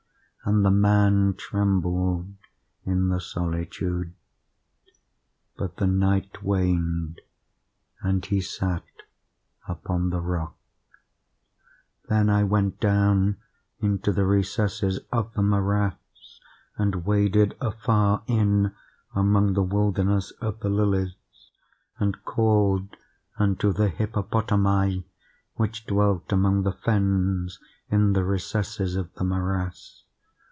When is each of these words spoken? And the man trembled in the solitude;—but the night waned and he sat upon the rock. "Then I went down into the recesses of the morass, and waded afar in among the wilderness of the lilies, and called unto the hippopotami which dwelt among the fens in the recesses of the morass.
And 0.43 0.65
the 0.65 0.71
man 0.71 1.35
trembled 1.37 2.33
in 2.83 3.09
the 3.09 3.21
solitude;—but 3.21 5.75
the 5.77 5.85
night 5.85 6.41
waned 6.41 7.21
and 8.01 8.25
he 8.25 8.41
sat 8.41 8.81
upon 9.67 10.09
the 10.09 10.19
rock. 10.19 10.55
"Then 12.09 12.27
I 12.31 12.43
went 12.43 12.79
down 12.79 13.37
into 13.81 14.11
the 14.11 14.25
recesses 14.25 14.99
of 15.11 15.31
the 15.35 15.43
morass, 15.43 15.93
and 16.75 17.05
waded 17.05 17.55
afar 17.61 18.23
in 18.25 18.73
among 19.13 19.53
the 19.53 19.61
wilderness 19.61 20.31
of 20.41 20.59
the 20.61 20.69
lilies, 20.69 21.13
and 21.99 22.25
called 22.25 22.97
unto 23.37 23.71
the 23.71 23.89
hippopotami 23.89 25.05
which 25.53 25.85
dwelt 25.85 26.31
among 26.31 26.63
the 26.63 26.71
fens 26.73 27.59
in 27.91 28.13
the 28.13 28.23
recesses 28.25 28.95
of 28.95 29.13
the 29.13 29.23
morass. 29.23 29.99